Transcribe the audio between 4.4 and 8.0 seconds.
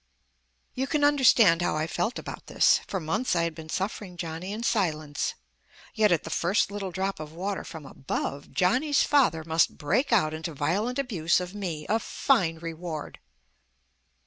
in silence; yet, at the first little drop of water from